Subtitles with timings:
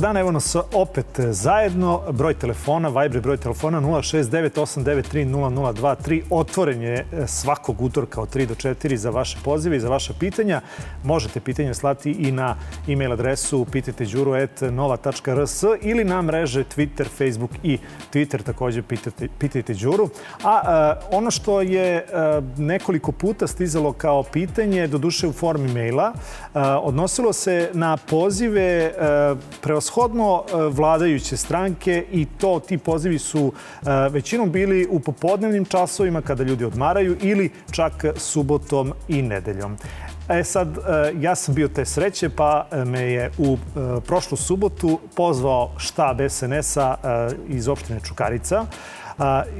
[0.00, 2.02] Dan, evo nas opet zajedno.
[2.10, 6.22] Broj telefona, Viber broj telefona 069-893-0023.
[6.30, 10.60] Otvoren je svakog utorka od 3 do 4 za vaše pozive i za vaša pitanja.
[11.04, 12.56] Možete pitanja slati i na
[12.88, 17.78] e-mail adresu pitajteđuru.nova.rs ili na mreže Twitter, Facebook i
[18.12, 20.08] Twitter takođe pitajte, pitajte Đuru.
[20.44, 26.12] A, a ono što je a, nekoliko puta stizalo kao pitanje, doduše u formi maila,
[26.82, 29.34] odnosilo se na pozive a,
[29.90, 36.22] preoshodno e, vladajuće stranke i to ti pozivi su e, većinom bili u popodnevnim časovima
[36.22, 39.76] kada ljudi odmaraju ili čak subotom i nedeljom.
[40.30, 43.58] E sad, e, ja sam bio te sreće, pa me je u
[44.06, 46.96] prošlu subotu pozvao štab SNS-a
[47.48, 48.66] iz opštine Čukarica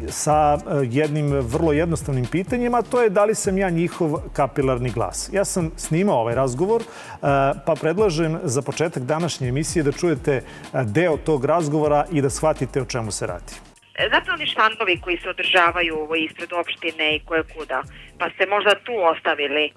[0.08, 5.30] sa jednim vrlo jednostavnim pitanjima, to je da li sam ja njihov kapilarni glas.
[5.32, 6.82] Ja sam snimao ovaj razgovor,
[7.66, 10.42] pa predlažem za početak današnje emisije da čujete
[10.84, 13.52] deo tog razgovora i da shvatite o čemu se radi.
[13.94, 17.82] E, znate oni štandovi koji se održavaju ispred opštine i koje kuda?
[18.18, 19.72] Pa ste možda tu ostavili.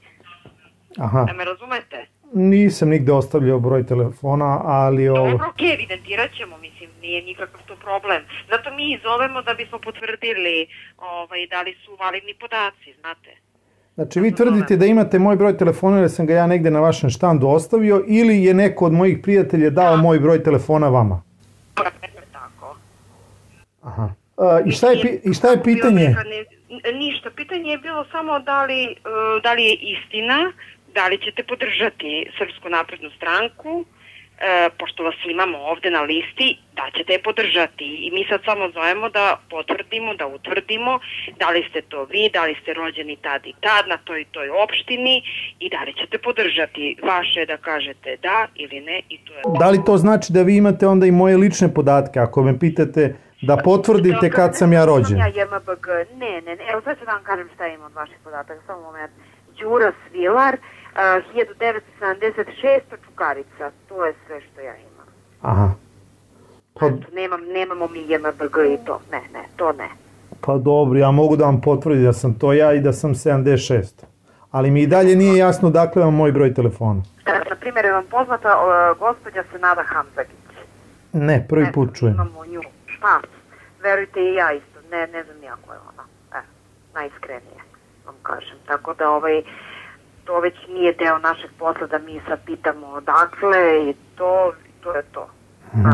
[0.97, 1.23] Aha.
[1.23, 2.05] Da me razumete?
[2.33, 5.09] Nisam nigde ostavljao broj telefona, ali...
[5.09, 5.29] Ovo...
[5.29, 8.21] Dobro, okej, okay, evidentirat ćemo, mislim, nije nikakav to problem.
[8.49, 13.29] Zato mi zovemo da bismo potvrdili ovaj, da li su validni podaci, znate.
[13.95, 17.09] Znači, vi tvrdite da imate moj broj telefona ili sam ga ja negde na vašem
[17.09, 20.01] štandu ostavio ili je neko od mojih prijatelja dao da.
[20.01, 21.21] moj broj telefona vama?
[22.31, 22.75] Tako.
[23.81, 24.09] Aha.
[24.37, 26.15] A, i, šta je, I šta je pitanje?
[26.93, 28.95] Ništa, pitanje je bilo samo da li, e,
[29.43, 30.51] da li je istina
[30.95, 36.85] da li ćete podržati Srpsku naprednu stranku, e, pošto vas imamo ovde na listi, da
[36.97, 37.87] ćete je podržati.
[38.05, 40.99] I mi sad samo zovemo da potvrdimo, da utvrdimo
[41.39, 44.49] da li ste to vi, da li ste rođeni tad i tad na toj toj
[44.49, 45.15] opštini
[45.59, 46.97] i da li ćete podržati.
[47.03, 49.41] Vaše da kažete da ili ne i to je...
[49.59, 52.19] Da li to znači da vi imate onda i moje lične podatke?
[52.19, 55.17] Ako me pitate da potvrdite kad sam ja rođen.
[55.17, 55.87] Ja JMBG,
[56.17, 58.81] ne, ne, ne, evo sad ću da vam kažem šta imam od vaših podataka, samo
[58.81, 59.11] moment.
[59.59, 60.57] Đura Svilar,
[60.95, 62.81] 1976.
[63.05, 63.71] Čukarica.
[63.89, 65.07] To je sve što ja imam.
[65.41, 65.71] Aha.
[66.73, 66.85] Pa...
[66.85, 69.01] Eto, nemam, nemamo mi JMBG i to.
[69.11, 69.89] Ne, ne, to ne.
[70.41, 74.03] Pa dobro, ja mogu da vam potvrdim da sam to ja i da sam 76.
[74.51, 77.01] Ali mi i dalje nije jasno dakle vam moj broj telefona.
[77.25, 80.43] Da, na primjer, je vam poznata uh, gospođa Senada Hamzagić.
[81.13, 82.13] Ne, prvi put čujem.
[82.13, 82.61] Imamo nju.
[83.01, 83.19] Pa,
[83.83, 84.79] verujte i ja isto.
[84.91, 86.03] Ne, ne znam nijako je ona.
[86.39, 86.41] E,
[86.93, 87.61] najiskrenije
[88.05, 88.57] vam kažem.
[88.67, 89.41] Tako da ovaj,
[90.25, 94.53] to već nije deo našeg posla da mi sad pitamo odakle i to,
[94.83, 95.27] to je to.
[95.73, 95.89] Mm.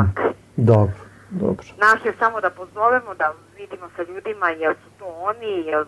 [0.55, 0.93] Dobro,
[1.29, 1.65] dobro.
[1.77, 5.85] Naš je samo da pozovemo, da vidimo sa ljudima jel su to oni, jel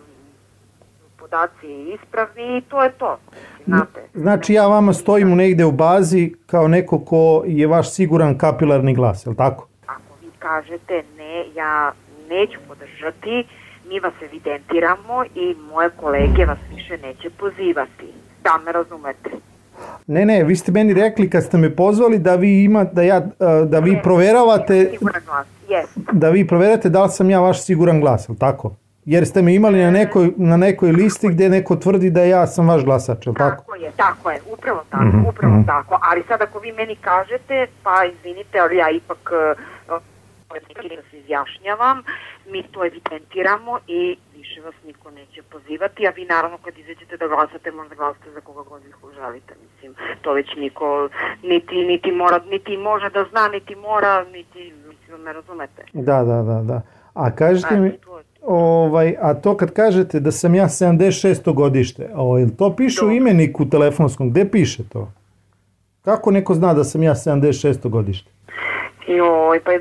[1.18, 3.18] podaci ispravni i to je to.
[3.66, 4.00] Znate.
[4.14, 9.26] Znači ja vama stojim negde u bazi kao neko ko je vaš siguran kapilarni glas,
[9.26, 9.68] je li tako?
[9.86, 11.92] Ako vi kažete ne, ja
[12.28, 13.46] neću podržati,
[13.88, 18.12] mi vas evidentiramo i moje kolege vas više neće pozivati.
[18.44, 19.30] Da me razumete.
[20.06, 23.20] Ne, ne, vi ste meni rekli kad ste me pozvali da vi ima, da ja,
[23.66, 24.88] da vi proveravate...
[24.90, 25.86] Siguran glas, yes.
[26.12, 28.74] Da vi proverate da li sam ja vaš siguran glas, ili tako?
[29.04, 32.68] Jer ste me imali na nekoj, na nekoj listi gde neko tvrdi da ja sam
[32.68, 33.62] vaš glasač, ili tako?
[33.62, 35.66] Tako je, tako je, upravo tako, mm -hmm, upravo mm -hmm.
[35.66, 35.98] tako.
[36.02, 39.62] Ali sad ako vi meni kažete, pa izvinite, ali ja ipak uh,
[40.48, 42.02] da se izjašnjavam,
[42.50, 47.26] mi to evidentiramo i više vas niko neće pozivati, a vi naravno kad izađete da
[47.28, 51.08] glasate, možda glasate za koga god vi želite, mislim, to već niko
[51.42, 55.82] niti, niti, mora, niti može da zna, niti mora, niti, mislim, me razumete.
[55.92, 56.82] Da, da, da, da.
[57.14, 57.92] A kažete mi,
[58.42, 61.54] ovaj, a to kad kažete da sam ja 76.
[61.54, 65.12] godište, ovaj, to piše u imeniku telefonskom, gde piše to?
[66.02, 67.88] Kako neko zna da sam ja 76.
[67.88, 68.30] godište?
[69.08, 69.72] Joj, pa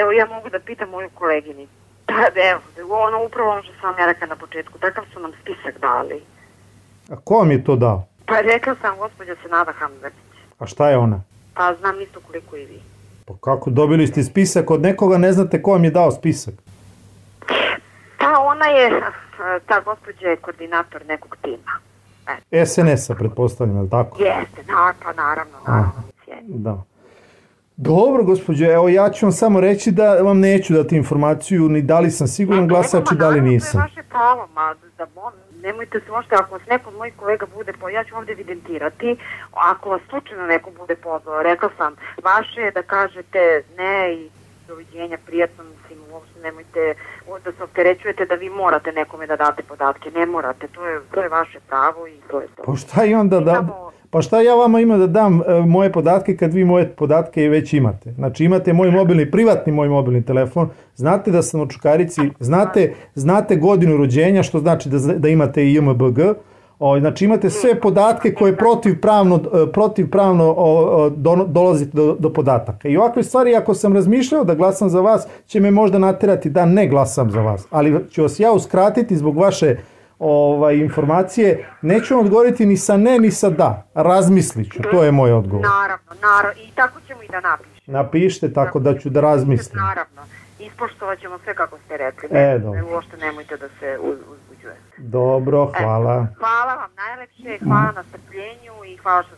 [0.00, 1.72] evo ja mogu da pitam moju koleginicu.
[2.06, 2.60] Da, evo,
[2.96, 6.22] ono upravo ono što sam ja rekla na početku, takav su nam spisak dali.
[7.10, 8.06] A ko vam je to dao?
[8.26, 10.34] Pa rekla sam gospođa Senada Hamzatić.
[10.58, 11.22] A šta je ona?
[11.54, 12.82] Pa znam isto koliko i vi.
[13.26, 16.54] Pa kako, dobili ste spisak od nekoga, ne znate ko vam je dao spisak?
[18.18, 19.00] Pa ona je,
[19.66, 21.72] ta gospođa je koordinator nekog tima.
[22.50, 22.66] E.
[22.66, 24.22] SNS-a, pretpostavljam, je li tako?
[24.22, 25.92] Jeste, na, pa naravno, naravno.
[25.92, 26.02] Aha,
[26.48, 26.82] da.
[27.82, 32.00] Dobro, gospođo, evo ja ću vam samo reći da vam neću dati informaciju ni da
[32.00, 33.72] li sam siguran glasač i da li nisam.
[33.72, 35.06] To je vaše pravo, ma da
[35.62, 39.16] nemojte se možete, ako vas neko od mojih kolega bude, po, ja ću ovde evidentirati,
[39.52, 41.94] ako vas slučajno neko bude pozvao, rekla sam,
[42.24, 44.30] vaše je da kažete ne i
[44.70, 46.94] doviđenja, prijatno, mislim, uopšte nemojte
[47.44, 51.22] da se opterećujete da vi morate nekome da date podatke, ne morate, to je, to
[51.22, 52.62] je vaše pravo i to je to.
[52.66, 53.56] Pa šta i onda da...
[54.12, 57.72] Pa šta ja vama imam da dam e, moje podatke kad vi moje podatke već
[57.72, 58.12] imate?
[58.12, 63.56] Znači imate moj mobilni, privatni moj mobilni telefon, znate da sam u Čukarici, znate, znate
[63.56, 66.18] godinu rođenja, što znači da, da imate i IMBG,
[66.82, 70.54] O, znači imate sve podatke koje protivpravno, e, protivpravno
[71.16, 72.88] do, dolazite do, do podataka.
[72.88, 76.66] I ovakve stvari, ako sam razmišljao da glasam za vas, će me možda naterati da
[76.66, 77.66] ne glasam za vas.
[77.70, 79.76] Ali ću vas ja uskratiti zbog vaše
[80.18, 81.68] ovaj, informacije.
[81.82, 83.86] Neću vam odgovoriti ni sa ne, ni sa da.
[83.94, 85.66] Razmislit ću, to je moj odgovor.
[85.66, 86.62] Naravno, naravno.
[86.62, 87.98] I tako ćemo i da napišemo.
[87.98, 89.82] Napišite tako da ću da razmislim.
[89.82, 90.22] Naravno.
[90.58, 92.28] Ispoštovat ćemo sve kako ste rekli.
[92.32, 92.80] E, dobro.
[92.92, 94.49] Uošte nemojte da se uz, uzbuđuje.
[95.00, 96.14] Dobro, hvala.
[96.14, 99.34] E, hvala vam najlepše, hvala na strpljenju i hvala što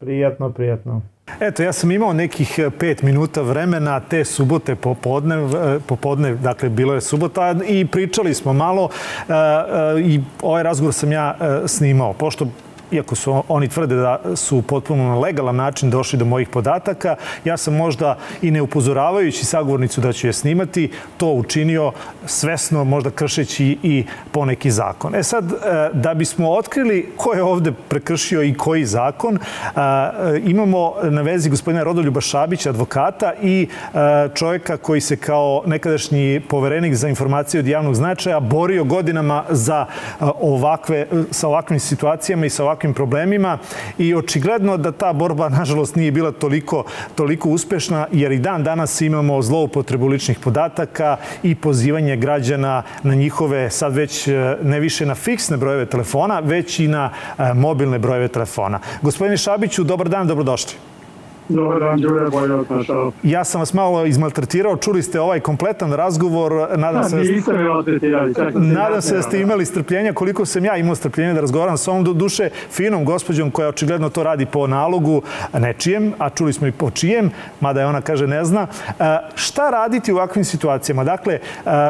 [0.00, 1.02] Prijatno, prijatno.
[1.40, 6.68] Eto, ja sam imao nekih e, pet minuta vremena te subote popodne, e, popodne, dakle,
[6.68, 9.32] bilo je subota i pričali smo malo e,
[10.00, 11.36] i ovaj razgovor sam ja
[11.66, 12.46] snimao, pošto
[12.90, 17.56] iako su oni tvrde da su potpuno na legalan način došli do mojih podataka, ja
[17.56, 21.92] sam možda i ne upozoravajući sagovornicu da ću je snimati, to učinio
[22.26, 25.14] svesno, možda kršeći i poneki zakon.
[25.14, 25.56] E sad, e,
[25.92, 29.40] da bismo otkrili ko je ovde prekršio i koji zakon, e,
[30.44, 36.94] imamo na vezi gospodina Rodoljuba Šabića, advokata i e, čovjeka koji se kao nekadašnji poverenik
[36.94, 39.86] za informacije od javnog značaja borio godinama za
[40.40, 43.58] ovakve, sa ovakvim situacijama i sa ovakvim ovakvim problemima
[43.98, 46.84] i očigledno da ta borba, nažalost, nije bila toliko,
[47.14, 53.70] toliko uspešna, jer i dan danas imamo zloupotrebu ličnih podataka i pozivanje građana na njihove,
[53.70, 58.28] sad već e, ne više na fiksne brojeve telefona, već i na e, mobilne brojeve
[58.28, 58.80] telefona.
[59.02, 60.89] Gospodine Šabiću, dobar dan, dobrodošli.
[61.50, 63.12] Dobar dan, Đure Bojot, našao.
[63.22, 66.52] Ja sam vas malo izmaltretirao, čuli ste ovaj kompletan razgovor.
[66.78, 68.34] Nadam se, da nisam me maltretirali.
[68.54, 72.04] Nadam se da ste imali strpljenja koliko sam ja imao strpljenja da razgovaram sa ovom
[72.04, 75.22] duše finom gospođom koja očigledno to radi po nalogu
[75.58, 77.30] nečijem, a čuli smo i po čijem,
[77.60, 78.66] mada je ona kaže ne zna.
[78.88, 81.04] E, šta raditi u ovakvim situacijama?
[81.04, 81.40] Dakle, e,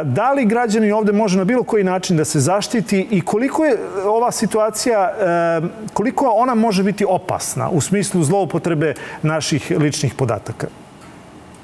[0.04, 3.76] da li građani ovde može na bilo koji način da se zaštiti i koliko je
[4.04, 5.60] ova situacija, e,
[5.92, 10.66] koliko ona može biti opasna u smislu zloupotrebe naše vaših ličnih podataka?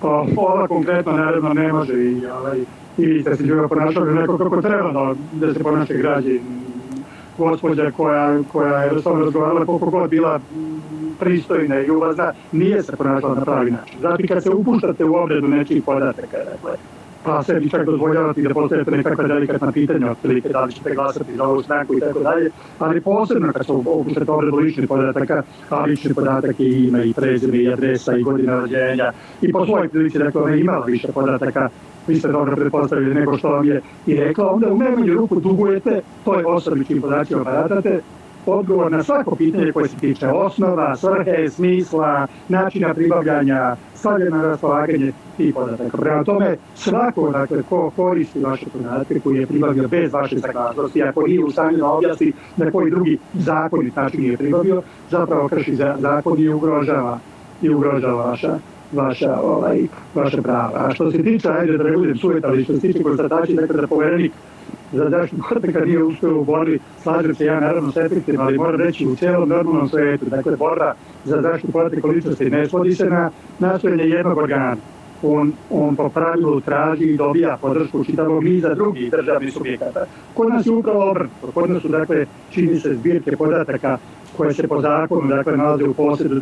[0.01, 2.59] Pa, ova konkretno naredno ne može i, ovaj,
[2.99, 6.39] i vi ste se ljubav ponašali neko kako treba da, da se ponaša građe.
[7.39, 10.41] Gospodja koja, koja je jednostavno razgovarala koliko god bila
[11.19, 13.99] pristojna i uvazna, nije se ponašala na pravi način.
[14.01, 16.77] Znači, kad se upuštate u obredu nečih podataka, dakle,
[17.27, 21.45] pa sebi čak dozvoljavati da postavite nekakve delikatna pitanja, otprilike da li ćete glasati za
[21.45, 26.15] ovu stranku i tako dalje, ali posebno kad su upuštate obredu ličnih podataka, a lični
[26.15, 29.13] podatak je ime i prezime i adresa i godina rođenja.
[29.43, 31.69] I po svojoj prilici, dakle, ona imala više podataka
[32.07, 36.01] vi ste dobro pretpostavili nego što vam je i rekla, onda u najmanju ruku dugujete
[36.25, 38.01] toj osobi čim podacima baratate,
[38.47, 45.13] odgovor na svako pitanje koje se tiče osnova, svrhe, smisla, načina pribavljanja, stavljena na raspolaganje
[45.37, 45.97] tih podataka.
[45.97, 51.27] Prema tome, svako dakle, ko koristi vaše podatke koji je pribavio bez vaše saglasnosti, ako
[51.27, 56.39] nije u stanju da objasni na koji drugi zakonit način je pribavio, zapravo krši zakon
[56.39, 57.19] i ugrožava,
[57.63, 58.59] i ugrožava vaša
[58.93, 59.81] vaša, ovaj,
[60.15, 60.71] vaša prava.
[60.75, 63.81] A što se tiče, ajde da ne budem sujet, ali što se tiče konstatacije, dakle
[63.81, 64.33] da poverenik
[64.93, 68.81] za zaštitu podataka nije uspeo u borbi, slažem se ja naravno s efektima, ali moram
[68.81, 73.31] reći u celom normalnom svetu, dakle borba za zaštitu podataka ličnosti ne svodi se na
[73.59, 74.77] nastojanje jednog organa.
[75.23, 80.05] On, on po pravilu traži i dobija podršku čitavog niza drugih državnih subjekata.
[80.35, 81.53] Kod nas je upravo obrnuto.
[81.55, 83.99] Kod nas su, dakle, čini se zbirke podataka
[84.37, 86.35] koje se po zakonu, dakle, nalaze u posjedu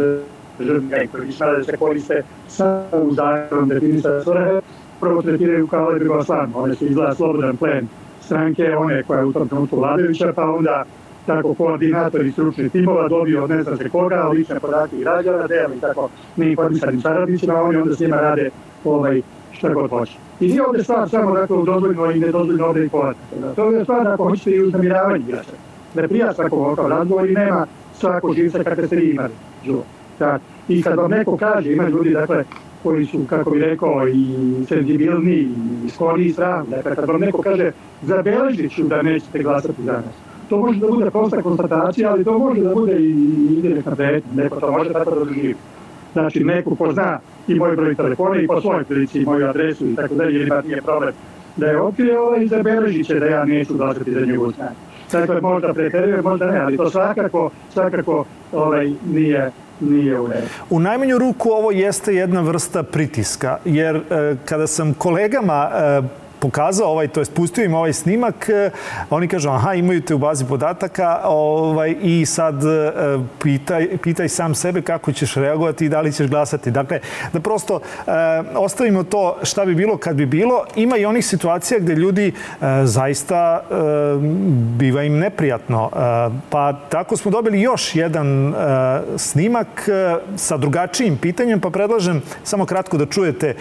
[0.59, 4.61] državnih koji da se koriste samo u zakonu definisane svrhe,
[5.01, 6.53] prvo tretiraju kao lebigo slan.
[6.55, 7.89] One su izgleda slobodan plen
[8.25, 10.85] stranke, one koja je u tom trenutku vladajuća, pa onda
[11.27, 16.09] tako koordinatori stručnih timova dobiju od ne znam se koga, lične podatke građana, deli tako
[16.37, 18.51] neinformisanim saradnicima, oni onda s njima rade
[18.85, 20.13] ovaj, šta god hoće.
[20.41, 23.37] I nije ovde stvar samo dakle, u dozvoljno i nedozvoljno ovde i podataka.
[23.41, 25.59] Da, to je stvar ako hoćete i uznamiravanje građana.
[25.95, 29.33] Da ne prija svako ovakav razgovor i nema svako živca kakve ste vi imali.
[30.19, 30.39] Da.
[30.69, 32.45] I kad vam neko kaže, ima ljudi, dakle,
[32.85, 34.27] koji su, kako bi rekao, i
[34.69, 35.49] senzibilni,
[35.87, 36.67] i skloni i sram.
[36.71, 37.71] Dakle, kad vam neko kaže,
[38.03, 40.15] zabeležit ću da nećete glasati za nas.
[40.49, 43.11] To može da bude prosta konstatacija, ali to može da bude i
[43.57, 44.43] indirektna pretnja.
[44.43, 45.55] Neko to može tako da doživi.
[46.13, 49.87] Znači, neko ko zna i moj broj telefona i po svojoj prilici i moju adresu
[49.87, 51.15] i tako dalje, ili nije problem
[51.57, 54.77] da je otkrije ovaj, zabeležit će da ja neću glasati za njegovu stranu.
[55.21, 60.47] Dakle, možda preteruje, možda ne, ali to svakako, svakako ovaj, nije, nije u redu.
[60.71, 66.03] U najmanju ruku ovo jeste jedna vrsta pritiska, jer e, kada sam kolegama e,
[66.45, 68.71] pokazao ovaj, to je pustio im ovaj snimak, e,
[69.11, 72.93] oni kažu, aha, imaju te u bazi podataka ovaj, i sad e,
[73.43, 76.71] pitaj, pitaj sam sebe kako ćeš reagovati i da li ćeš glasati.
[76.71, 77.01] Dakle,
[77.33, 78.11] da prosto e,
[78.57, 80.65] ostavimo to šta bi bilo kad bi bilo.
[80.77, 82.33] Ima i onih situacija gde ljudi
[82.85, 83.61] zaista
[84.79, 85.91] biva im neprijatno.
[86.51, 88.55] Pa tako smo dobili još jedan
[89.17, 89.89] snimak
[90.37, 93.55] sa drugačijim pitanjem, pa predlažem samo kratko da čujete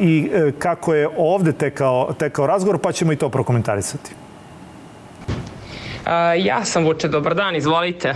[0.00, 4.14] i kako je ovde tekao tekao razgovor, pa ćemo i to prokomentarisati.
[6.06, 8.14] A, ja sam Vuče, dobar dan, izvolite.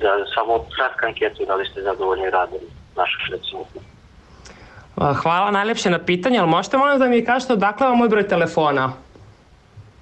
[0.00, 2.60] Da, samo kratka anketu, da li ste zadovoljni radom
[2.96, 3.64] našeg recimo.
[5.22, 8.92] Hvala najlepše na pitanje, ali možete molim da mi kažete odakle vam moj broj telefona?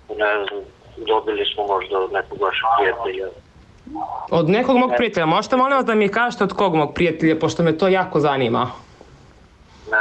[0.09, 0.61] Ne znam,
[0.97, 2.65] dobili smo možda od nekog vašeg
[3.05, 3.29] prijatelja.
[4.31, 5.27] Od nekog mog prijatelja.
[5.27, 8.71] Možete molim vas da mi kažete od kog mog prijatelja, pošto me to jako zanima.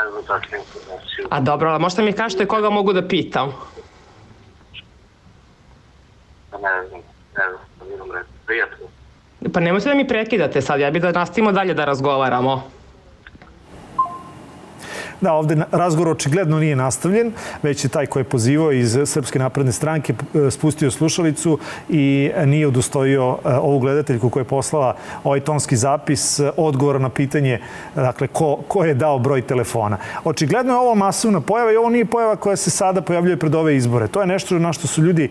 [0.05, 1.27] Ne znam tačnu informaciju.
[1.29, 3.53] A dobro, ali možete mi kažete koga mogu da pitam?
[6.51, 7.01] Pa ne znam,
[7.37, 8.29] ne znam, da mi nam reći.
[8.45, 8.85] Prijatno.
[9.53, 12.69] Pa nemojte da mi prekidate sad, ja bih da nastavimo dalje da razgovaramo.
[15.21, 17.31] Da, ovde razgovor očigledno nije nastavljen,
[17.63, 22.67] već je taj koji je pozivao iz Srpske napredne stranke e, spustio slušalicu i nije
[22.67, 27.59] udostojio e, ovu gledateljku koja je poslala ovaj tonski zapis e, odgovora na pitanje
[27.95, 29.97] dakle, ko, ko je dao broj telefona.
[30.23, 33.75] Očigledno je ovo masovna pojava i ovo nije pojava koja se sada pojavljuje pred ove
[33.75, 34.07] izbore.
[34.07, 35.29] To je nešto na što su ljudi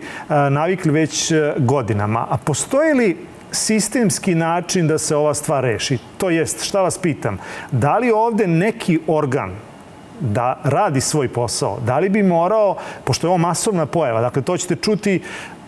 [0.49, 2.27] navikli već godinama.
[2.29, 3.17] A postoje li
[3.51, 5.97] sistemski način da se ova stvar reši.
[6.17, 7.37] To jest, šta vas pitam,
[7.71, 9.51] da li ovde neki organ
[10.19, 14.57] da radi svoj posao, da li bi morao, pošto je ovo masovna pojava, dakle to
[14.57, 15.21] ćete čuti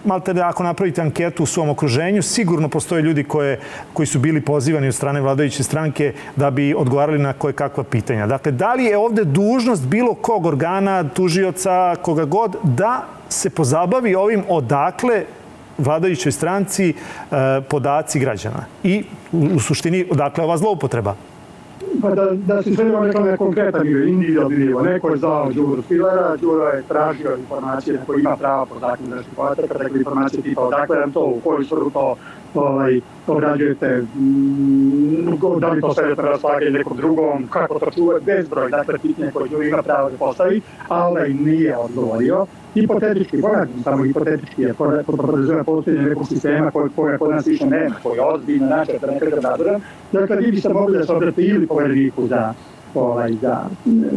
[0.06, 3.60] malte da ako napravite anketu u svom okruženju, sigurno postoje ljudi koje,
[3.94, 8.28] koji su bili pozivani od strane vladajuće stranke da bi odgovarali na koje kakva pitanja.
[8.28, 14.16] Dakle, da li je ovde dužnost bilo kog organa, tužioca, koga god, da se pozabavi
[14.16, 15.24] ovim odakle
[15.78, 16.96] vladajućoj stranci e,
[17.70, 18.66] podaci građana.
[18.84, 21.16] I u suštini odakle ova zloupotreba?
[22.02, 24.82] Pa da, da se sve neko ne konkretan bio, individualni nivo.
[24.82, 29.16] Neko je zvao Đuru Spilera, Đuro je tražio informacije na koje ima prava po zakonu
[29.16, 32.16] da se podataka, dakle informacije tipa odakle nam to, u koju svrhu to
[32.58, 38.70] ovaj, obrađujete, mm, da li to stavljate na raspolaganje nekom drugom, kako to čuvate, bezbroj,
[38.70, 42.46] dakle pitanje koje Đuro ima pravo da postavi, ali nije odgovorio.
[42.74, 44.74] Hipotetički, ponavljam samo hipotetički, jer
[45.06, 49.12] podrazumije postojenje nekog sistema koje, koje kod nas više nema, koji je ozbiljno način, da
[49.12, 52.54] nekada nadzoran, dakle, vi biste mogli da se obrate ili povereniku za
[52.96, 53.66] ovaj, za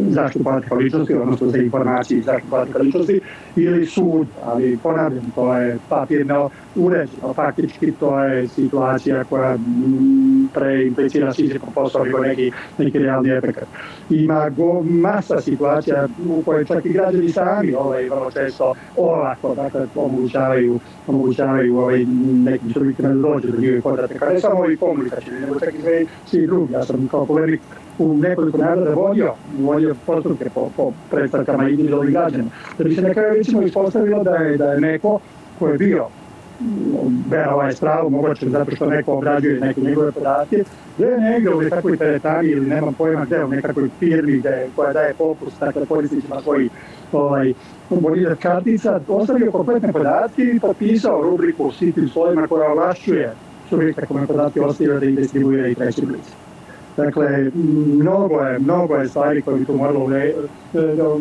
[0.09, 3.21] zaštitu podataka ličnosti, odnosno za informacije i zaštitu podataka ličnosti,
[3.55, 7.33] ili sud, ali ponavljam, to je papirno uređeno.
[7.33, 9.57] Faktički to je situacija koja
[10.53, 13.59] preimplicira Sisyphov posao nego neki, neki realni efekt.
[14.09, 19.87] Ima go, masa situacija u kojoj čak i građani sami ovaj, vrlo često olako dakle,
[19.95, 22.05] omogućavaju, omogućavaju ovaj,
[22.45, 24.33] nekim subjektima da dođe do njihovih podataka.
[24.33, 26.73] Ne samo ovi komunikacijni, nego čak i svi, svi drugi.
[26.73, 27.61] Ja sam kao povernik
[27.99, 32.49] u nekoliko naroda vodio, vodio postupke po, po predstavkama individualnih građana.
[32.77, 35.19] Da bi se na recimo ispostavilo da je, da je neko
[35.59, 36.07] ko je bio
[37.51, 40.63] ovaj spravu, moguće zato što neko obrađuje neke njegove podatke,
[40.97, 44.93] gde je negde u nekakvoj teretani ili nemam pojma gde, u nekakvoj firmi gde, koja
[44.93, 46.69] daje popust, dakle korisnicima koji
[47.11, 47.53] ovaj,
[47.89, 53.33] bolidat kartica, ostavio kompletne podatke i potpisao rubriku s tim slovima koja ovlašćuje
[53.69, 56.50] subjekta kome podatke ostavio da ih distribuira i treći blic.
[56.97, 57.51] Dakle,
[57.99, 60.09] mnogo je, mnogo je stvari koje bi tu moralo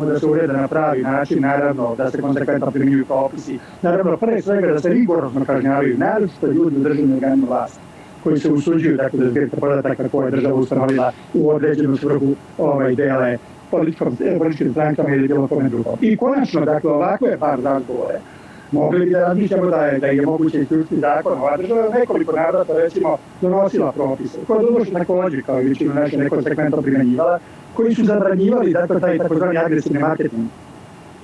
[0.07, 4.73] da se urede na pravi način, naravno da se konsekventno primjenjuju propisi, naravno pre svega
[4.73, 7.81] da se rigorozno kažnjavaju, naravno ljudi u državnim organima vlasti
[8.25, 12.95] koji se usuđuju dakle, da zbirte podataka koje je država ustanovila u određenu svrhu ovaj,
[12.95, 13.39] dele
[13.71, 15.99] političkim strankama ili bilo kome drugom.
[16.01, 18.21] I konačno, dakle, ovakve par razgovore,
[18.73, 21.33] mogli da razmišljamo da je, da je moguće isključiti zakon.
[21.33, 26.43] Ova država nekoliko navrata, recimo, donosila propise, koje donosi takođe, kao i većinu naše neko
[26.43, 27.39] segmento primenjivala,
[27.75, 30.47] koji su zabranjivali, dakle, taj takozvani agresivni marketing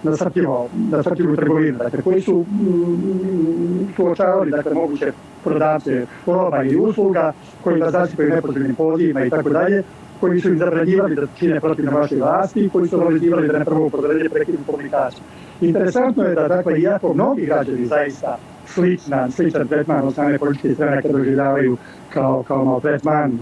[0.02, 5.12] na srtivo, na srtivu trgovinu, dakle, koji su mm, suočavali, dakle, moguće
[5.44, 7.32] prodavce roba i usluga,
[7.64, 9.82] koji da zasipaju nepotrebnim pozivima i tako dalje,
[10.20, 13.64] koji su im zabranjivali da čine protiv na vašoj vlasti, koji su obavezivali da ne
[13.64, 15.22] prvo podelje prekidnu komunikaciju.
[15.60, 18.36] Interesantno je da, dakle, iako mnogi građani zaista
[18.66, 21.76] slična, sličan tretman od strane političke stranaka doživljavaju
[22.14, 23.38] kao, kao malo tretman,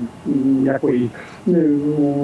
[0.66, 1.08] iako i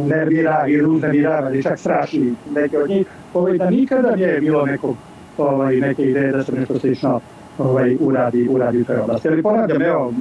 [0.06, 4.96] nervira i uznemirava ili čak straši neke od njih, ovaj, da nikada nije bilo nekog,
[5.38, 7.20] ovaj, neke ideje da se nešto slično
[7.58, 9.28] ovaj, uradi, uradi u toj oblasti.
[9.28, 10.14] Ali ponavljam, evo,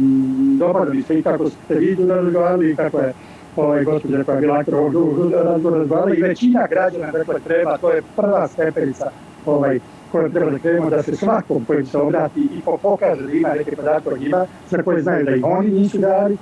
[0.60, 3.14] dopada mi se i kako ste vi razgovarali i kako je
[3.56, 7.92] ovaj, gospođa koja je bila aktor ovog drugog razgovara i većina građana dakle, treba, to
[7.92, 9.10] je prva stepenica
[9.46, 9.80] ovaj,
[10.12, 13.76] koje treba da krenemo da se svakom koji se obrati i pokaže da ima neke
[13.76, 16.38] podatke o njima, za koje znaju da ih oni nisu dali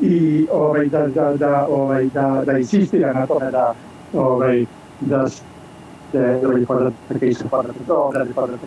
[0.00, 3.74] i ovaj, da, da, da, ovaj, da, da insistira na tome da,
[4.14, 4.64] ovaj,
[5.00, 5.42] da se
[6.44, 7.44] obradi podatke i se
[7.88, 8.66] obradi podatke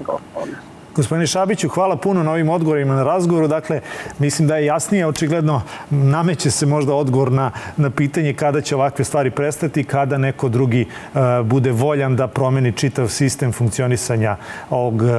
[0.99, 3.47] Gospodine Šabiću, hvala puno na ovim odgovorima na razgovoru.
[3.47, 3.81] Dakle,
[4.17, 9.05] mislim da je jasnije, očigledno nameće se možda odgovor na, na pitanje kada će ovakve
[9.05, 14.35] stvari prestati, kada neko drugi uh, bude voljan da promeni čitav sistem funkcionisanja
[14.69, 15.09] ovog uh,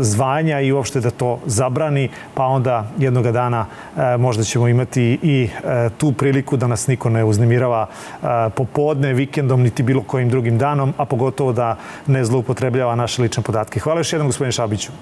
[0.00, 5.48] zvanja i uopšte da to zabrani, pa onda jednoga dana uh, možda ćemo imati i
[5.54, 10.58] uh, tu priliku da nas niko ne uznemirava uh, popodne, vikendom, niti bilo kojim drugim
[10.58, 13.80] danom, a pogotovo da ne zloupotrebljava naše lične podatke.
[13.80, 14.95] Hvala još jednom, gospodine Šabiću.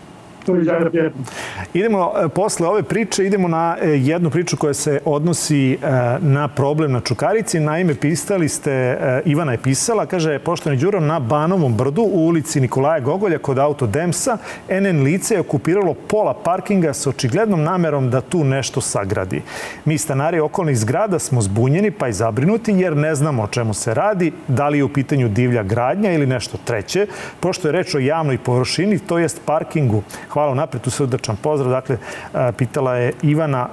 [1.74, 5.76] Idemo e, posle ove priče, idemo na e, jednu priču koja se odnosi e,
[6.20, 7.60] na problem na Čukarici.
[7.60, 13.00] Naime, pisali ste, Ivana je pisala, kaže, poštovani Đuro, na Banovom brdu u ulici Nikolaja
[13.00, 18.44] Gogolja kod auto Demsa, NN lice je okupiralo pola parkinga sa očiglednom namerom da tu
[18.44, 19.42] nešto sagradi.
[19.84, 23.94] Mi stanari okolnih zgrada smo zbunjeni pa i zabrinuti jer ne znamo o čemu se
[23.94, 27.06] radi, da li je u pitanju divlja gradnja ili nešto treće,
[27.40, 30.02] pošto je reč o javnoj površini, to jest parkingu
[30.34, 31.70] Hvala napred, tu srdačan pozdrav.
[31.70, 31.96] Dakle,
[32.56, 33.68] pitala je Ivana,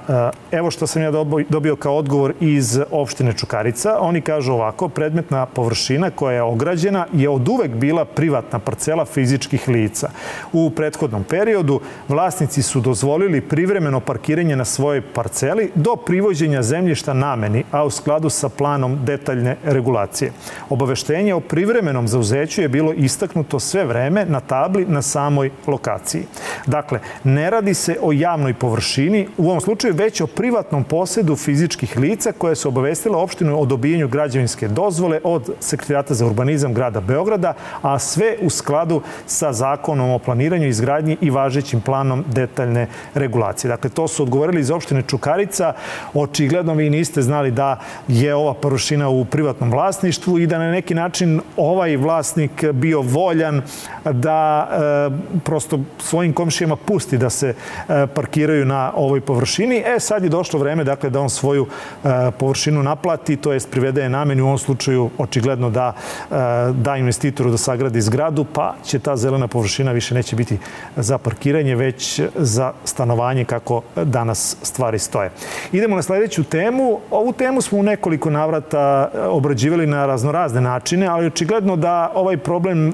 [0.52, 1.10] evo što sam ja
[1.48, 3.96] dobio kao odgovor iz opštine Čukarica.
[4.00, 9.68] Oni kažu ovako, predmetna površina koja je ograđena je od uvek bila privatna parcela fizičkih
[9.68, 10.10] lica.
[10.52, 17.64] U prethodnom periodu vlasnici su dozvolili privremeno parkiranje na svojoj parceli do privođenja zemljišta nameni,
[17.70, 20.32] a u skladu sa planom detaljne regulacije.
[20.70, 26.22] Obaveštenje o privremenom zauzeću je bilo istaknuto sve vreme na tabli na samoj lokaciji.
[26.66, 31.98] Dakle, ne radi se o javnoj površini, u ovom slučaju već o privatnom posedu fizičkih
[31.98, 37.54] lica koje su obavestila opštinu o dobijenju građevinske dozvole od Sekretarijata za urbanizam grada Beograda,
[37.82, 43.68] a sve u skladu sa zakonom o planiranju, izgradnji i važećim planom detaljne regulacije.
[43.68, 45.72] Dakle, to su odgovorili iz opštine Čukarica.
[46.14, 50.94] Očigledno vi niste znali da je ova površina u privatnom vlasništvu i da na neki
[50.94, 53.62] način ovaj vlasnik bio voljan
[54.04, 59.82] da e, prosto svojim komšijama pusti da se e, parkiraju na ovoj površini.
[59.86, 64.02] E, sad je došlo vreme dakle, da on svoju e, površinu naplati, to jest privede
[64.02, 66.34] je nameni u ovom slučaju očigledno da e,
[66.72, 70.58] da investitoru da sagradi zgradu, pa će ta zelena površina više neće biti
[70.96, 75.30] za parkiranje, već za stanovanje kako danas stvari stoje.
[75.72, 76.98] Idemo na sledeću temu.
[77.10, 82.92] Ovu temu smo u nekoliko navrata obrađivali na raznorazne načine, ali očigledno da ovaj problem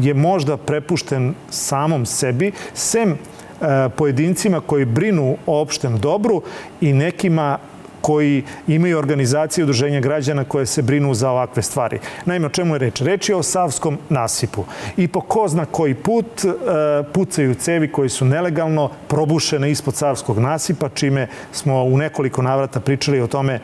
[0.00, 3.16] je možda prepušten samom sebi, sem e,
[3.96, 6.42] pojedincima koji brinu o opštem dobru
[6.80, 7.58] i nekima
[8.00, 11.98] koji imaju organizacije udruženja građana koje se brinu za ovakve stvari.
[12.24, 13.00] Naime, o čemu je reč?
[13.00, 14.64] Reč je o Savskom nasipu.
[14.96, 16.52] I po ko zna koji put e,
[17.12, 23.20] pucaju cevi koji su nelegalno probušene ispod Savskog nasipa, čime smo u nekoliko navrata pričali
[23.20, 23.60] o tome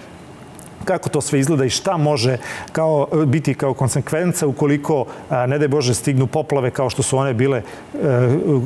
[0.84, 2.36] kako to sve izgleda i šta može
[2.72, 5.04] kao, biti kao konsekvenca ukoliko,
[5.48, 7.62] ne daj Bože, stignu poplave kao što su one bile, e,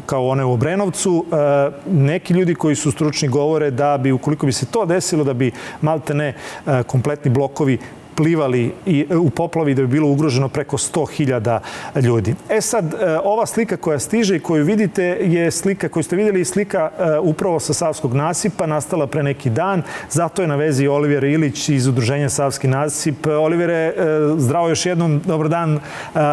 [0.06, 1.24] kao one u Obrenovcu.
[1.26, 5.34] E, neki ljudi koji su stručni govore da bi, ukoliko bi se to desilo, da
[5.34, 6.28] bi malte ne
[6.66, 7.78] e, kompletni blokovi
[8.16, 11.60] plivali i u poplavi da bi bilo ugroženo preko 100.000
[12.02, 12.34] ljudi.
[12.48, 16.44] E sad, e, ova slika koja stiže i koju vidite je slika koju ste videli
[16.44, 19.82] slika e, upravo sa Savskog nasipa, nastala pre neki dan.
[20.10, 23.26] Zato je na vezi Oliver Ilić iz Udruženja Savski nasip.
[23.26, 23.94] Olivere, e,
[24.38, 25.80] zdravo još jednom, dobar dan.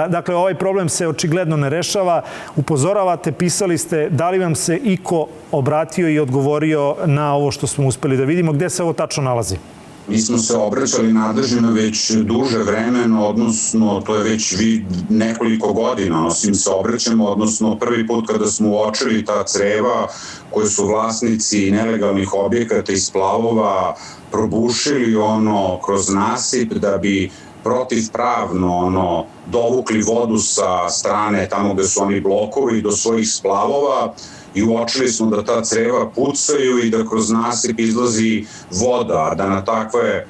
[0.10, 2.24] Dakle, ovaj problem se očigledno ne rešava.
[2.56, 7.88] Upozoravate, pisali ste, da li vam se iko obratio i odgovorio na ovo što smo
[7.88, 9.73] uspeli da vidimo, gde se ovo tačno nalazi?
[10.08, 16.28] Mi smo se obraćali nadležima već duže vremeno, odnosno to je već vi nekoliko godina,
[16.28, 20.08] osim se obraćamo, odnosno prvi put kada smo uočili ta creva
[20.52, 23.96] koje su vlasnici nelegalnih objekata i splavova
[24.32, 27.32] probušili ono kroz nasip da bi
[27.64, 34.14] protivpravno ono dovukli vodu sa strane tamo gde su oni blokovi do svojih splavova
[34.56, 39.66] i uočili smo da ta creva pucaju i da kroz nasip izlazi voda, da na
[39.66, 40.26] takve e,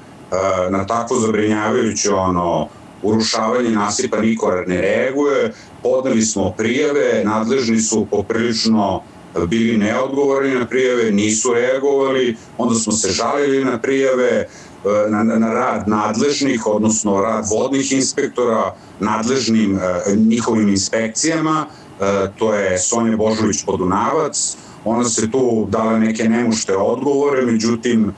[0.69, 2.67] na takvo zabrinjavajuće ono
[3.03, 9.01] urušavanje nasipa niko ne reaguje, podali smo prijave, nadležni su poprilično
[9.47, 14.47] bili neodgovorni na prijave, nisu reagovali, onda smo se žalili na prijave, e,
[15.09, 21.65] na, na rad nadležnih, odnosno rad vodnih inspektora, nadležnim e, njihovim inspekcijama,
[22.37, 28.13] to je Sonja Božović Podunavac, ona se tu dala neke nemušte odgovore, međutim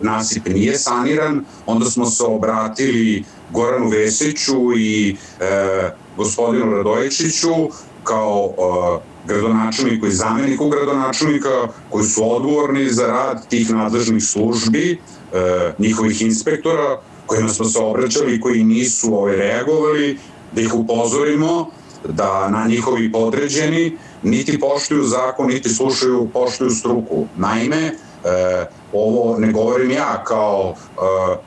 [0.00, 5.16] nasip nije saniran, onda smo se obratili Goranu Vesiću i
[6.16, 7.54] gospodinu Radojičiću
[8.04, 8.54] kao
[9.26, 15.00] gradonačelniku i zameniku gradonačelnika koji su odgovorni za rad tih nadležnih službi,
[15.78, 20.18] njihovih inspektora, kojima smo se obraćali i koji nisu ove, ovaj, reagovali,
[20.52, 21.70] da ih upozorimo
[22.04, 27.26] da na njihovi podređeni niti poštuju zakon, niti slušaju, poštuju struku.
[27.36, 27.94] Naime, e,
[28.92, 31.00] ovo ne govorim ja kao e,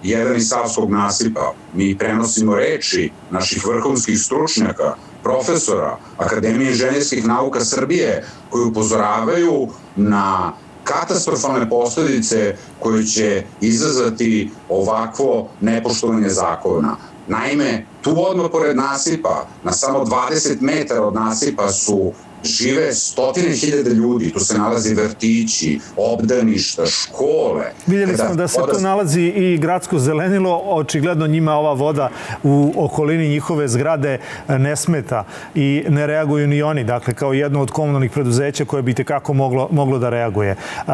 [0.04, 1.54] jedan iz Savskog nasipa.
[1.74, 11.70] Mi prenosimo reči naših vrhunskih stručnjaka, profesora Akademije inženjerskih nauka Srbije koji upozoravaju na katastrofalne
[11.70, 16.98] posledice koje će izazvati ovakvo nepoštovanje zakona.
[17.28, 23.90] Naime, tu odmah pored nasipa, na samo 20 metara od nasipa su žive stotine hiljade
[23.90, 27.64] ljudi, tu se nalazi vrtići, obdaništa, škole.
[27.88, 28.74] Vidjeli smo da se voda...
[28.74, 32.10] tu nalazi i gradsko zelenilo, očigledno njima ova voda
[32.44, 35.24] u okolini njihove zgrade ne smeta
[35.56, 39.68] i ne reaguju ni oni, dakle kao jedno od komunalnih preduzeća koje bi tekako moglo,
[39.72, 40.56] moglo da reaguje.
[40.78, 40.94] Uh,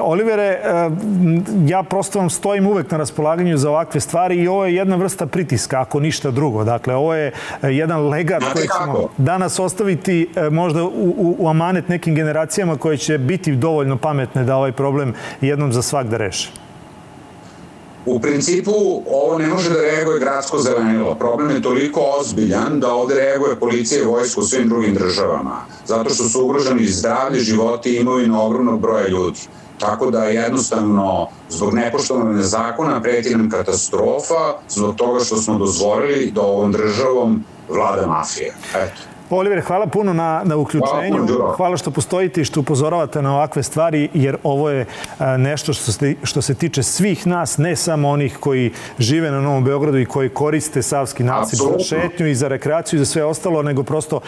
[0.00, 0.92] Olivere, uh,
[1.68, 5.26] ja prosto vam stojim uvek na raspolaganju za ovakve stvari i ovo je jedna vrsta
[5.26, 6.64] pritiska, ako ništa drugo.
[6.64, 12.14] Dakle, ovo je jedan legat koji ćemo danas ostaviti možda možda u, u, amanet nekim
[12.14, 16.50] generacijama koje će biti dovoljno pametne da ovaj problem jednom za svak da reše?
[18.06, 18.72] U principu,
[19.10, 21.14] ovo ne može da reaguje gradsko zelenilo.
[21.14, 25.66] Problem je toliko ozbiljan da ovde reaguje policija i vojsko u svim drugim državama.
[25.86, 29.40] Zato što su ugroženi zdravlje, životi i imovina ogromnog broja ljudi.
[29.78, 36.40] Tako da jednostavno zbog nepoštovane zakona preti nam katastrofa zbog toga što smo dozvolili da
[36.40, 38.54] ovom državom vlada mafija.
[38.74, 39.15] Eto.
[39.30, 41.26] Oliver, hvala puno na, na uključenju.
[41.26, 44.86] Hvala, hvala što postojite i što upozoravate na ovakve stvari, jer ovo je
[45.38, 49.64] nešto što se, što se tiče svih nas, ne samo onih koji žive na Novom
[49.64, 53.62] Beogradu i koji koriste Savski nasip za šetnju i za rekreaciju i za sve ostalo,
[53.62, 54.20] nego prosto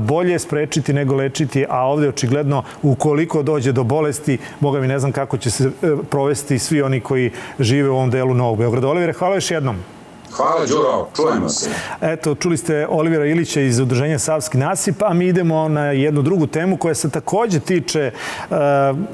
[0.00, 5.12] bolje sprečiti nego lečiti, a ovde očigledno ukoliko dođe do bolesti, boga mi ne znam
[5.12, 5.70] kako će se e,
[6.10, 8.88] provesti svi oni koji žive u ovom delu Novog Beograda.
[8.88, 9.99] Oliver, hvala još jednom.
[10.32, 11.70] Hvala, Đuro, čujemo se.
[12.00, 16.46] Eto, čuli ste Olivera Ilića iz Udruženja Savski nasip, a mi idemo na jednu drugu
[16.46, 18.10] temu koja se takođe tiče
[18.50, 18.56] uh,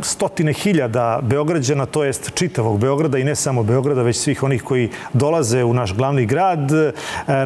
[0.01, 4.91] stotine hiljada Beograđana, to jest čitavog Beograda i ne samo Beograda, već svih onih koji
[5.13, 6.71] dolaze u naš glavni grad.
[6.71, 6.89] Uh,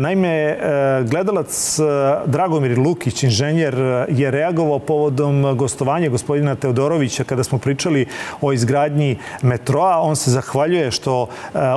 [0.01, 1.79] naime, uh, gledalac
[2.27, 3.75] Dragomir Lukić, inženjer,
[4.09, 8.07] je reagovao povodom gostovanja gospodina Teodorovića kada smo pričali
[8.41, 10.01] o izgradnji metroa.
[10.01, 11.29] On se zahvaljuje što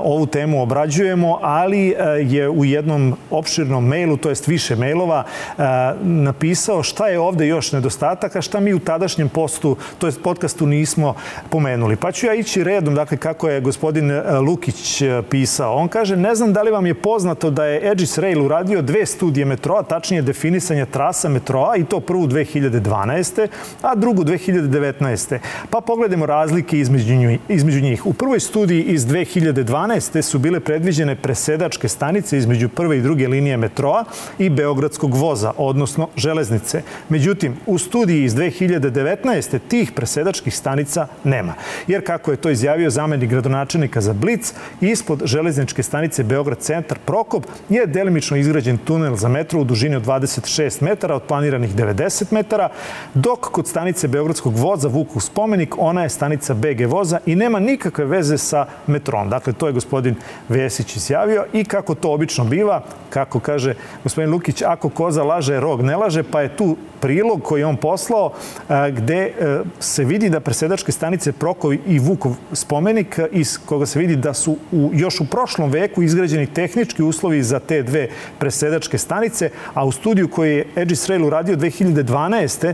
[0.03, 5.63] ovu temu obrađujemo, ali E, je u jednom opširnom mailu, to jest više mailova, e,
[6.01, 10.65] napisao šta je ovde još nedostatak, a šta mi u tadašnjem postu, to jest podcastu
[10.65, 11.15] nismo
[11.49, 11.95] pomenuli.
[11.95, 15.75] Pa ću ja ići redom, dakle, kako je gospodin e, Lukić pisao.
[15.75, 19.05] On kaže, ne znam da li vam je poznato da je Edgis Rail uradio dve
[19.05, 23.47] studije metroa, tačnije definisanja trasa metroa i to prvu 2012.
[23.81, 25.37] a drugu 2019.
[25.69, 26.79] Pa pogledamo razlike.
[27.49, 28.05] Između njih.
[28.05, 30.21] U prvoj studiji iz 2012.
[30.21, 34.05] su bile predviđene presedač presedačke stanice između prve i druge linije metroa
[34.39, 36.81] i Beogradskog voza, odnosno železnice.
[37.09, 39.59] Međutim, u studiji iz 2019.
[39.67, 41.53] tih presedačkih stanica nema.
[41.87, 47.45] Jer kako je to izjavio zamenik gradonačelnika za Blic, ispod železničke stanice Beograd centar Prokop
[47.69, 52.69] je delimično izgrađen tunel za metro u dužini od 26 metara od planiranih 90 metara,
[53.13, 58.05] dok kod stanice Beogradskog voza Vukov spomenik ona je stanica BG voza i nema nikakve
[58.05, 59.29] veze sa metrom.
[59.29, 60.15] Dakle, to je gospodin
[60.49, 63.73] Vesić izjavio i kako to obično biva, kako kaže
[64.03, 67.77] gospodin Lukić, ako koza laže, rog ne laže, pa je tu prilog koji je on
[67.77, 68.31] poslao
[68.91, 69.31] gde e,
[69.79, 74.57] se vidi da presedačke stanice Prokov i Vukov spomenik iz koga se vidi da su
[74.71, 78.07] u, još u prošlom veku izgrađeni tehnički uslovi za te dve
[78.39, 82.73] presedačke stanice, a u studiju koji je Edge Rail uradio 2012.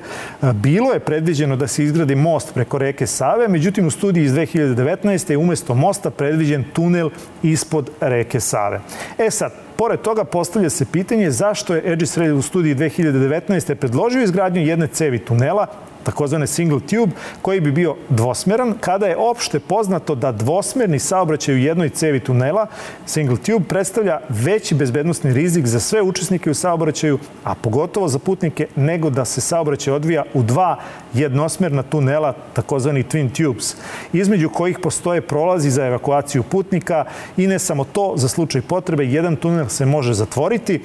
[0.54, 5.32] bilo je predviđeno da se izgradi most preko reke Save, međutim u studiji iz 2019.
[5.32, 7.10] je umesto mosta predviđen tunel
[7.44, 8.79] ispod reke Save.
[9.18, 13.76] E sad, Pored toga postavlja se pitanje zašto je Edge Rail u studiji 2019.
[13.76, 15.68] predložio izgradnju jedne cevi tunela
[16.10, 21.58] takozvane single tube, koji bi bio dvosmeran, kada je opšte poznato da dvosmerni saobraćaj u
[21.58, 22.68] jednoj cevi tunela,
[23.06, 28.68] single tube, predstavlja veći bezbednostni rizik za sve učesnike u saobraćaju, a pogotovo za putnike,
[28.76, 30.80] nego da se saobraćaj odvija u dva
[31.14, 33.76] jednosmerna tunela, takozvani twin tubes,
[34.14, 37.06] između kojih postoje prolazi za evakuaciju putnika.
[37.38, 40.82] I ne samo to, za slučaj potrebe, jedan tunel se može zatvoriti,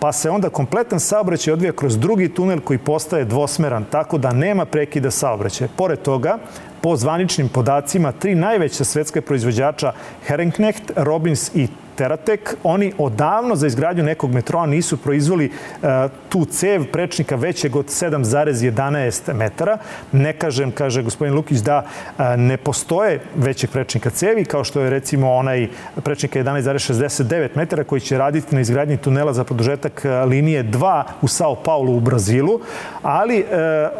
[0.00, 4.64] pa se onda kompletan saobraćaj odvija kroz drugi tunel koji postaje dvosmeran, tako da nema
[4.64, 5.68] prekida saobraćaja.
[5.76, 6.38] Pored toga,
[6.80, 9.92] po zvaničnim podacima, tri najveća svetska proizvođača
[10.26, 16.84] Herrenknecht, Robins i Teratek, oni odavno za izgradnju nekog metroa nisu proizvoli e, tu cev
[16.92, 19.78] prečnika većeg od 7,11 metara.
[20.12, 24.90] Ne kažem, kaže gospodin Lukić, da e, ne postoje većeg prečnika cevi, kao što je
[24.90, 25.68] recimo onaj
[26.04, 31.28] prečnika 11,69 metara koji će raditi na izgradnji tunela za produžetak e, linije 2 u
[31.28, 32.60] Sao Paulo u Brazilu,
[33.02, 33.44] ali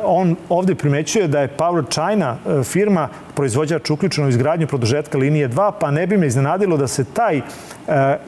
[0.04, 5.72] on ovde primećuje da je Power China firma proizvođač uključeno u izgradnju produžetka linije 2,
[5.80, 7.42] pa ne bi me iznenadilo da se taj
[7.88, 8.18] E,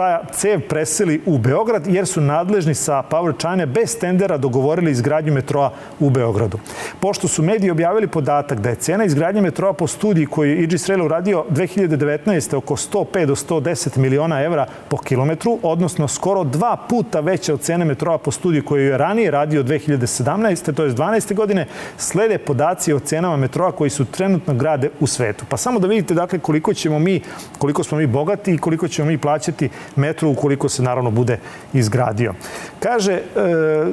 [0.00, 5.32] ta cev preseli u Beograd jer su nadležni sa Power China bez tendera dogovorili izgradnju
[5.32, 6.58] metroa u Beogradu.
[7.00, 10.88] Pošto su mediji objavili podatak da je cena izgradnje metroa po studiji koju je Idris
[10.88, 12.56] Rail uradio 2019.
[12.56, 17.84] oko 105 do 110 miliona evra po kilometru, odnosno skoro dva puta veća od cene
[17.84, 20.74] metroa po studiji koju je ranije radio 2017.
[20.74, 21.34] to je 12.
[21.34, 25.44] godine, slede podaci o cenama metroa koji su trenutno grade u svetu.
[25.48, 27.20] Pa samo da vidite dakle koliko ćemo mi,
[27.58, 31.38] koliko smo mi bogati i koliko ćemo mi plaćati metru ukoliko se naravno bude
[31.72, 32.34] izgradio.
[32.80, 33.22] Kaže e,